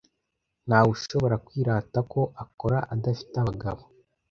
ntawe 0.67 0.89
ushobora 0.95 1.35
kwirata 1.45 1.99
ko 2.11 2.21
akora 2.43 2.77
adafite 2.93 3.35
abagabo 3.39 3.83